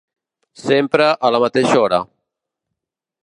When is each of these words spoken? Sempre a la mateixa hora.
Sempre 0.61 1.09
a 1.29 1.31
la 1.35 1.43
mateixa 1.45 1.77
hora. 1.83 1.99